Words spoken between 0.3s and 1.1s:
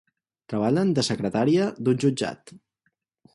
Treballen de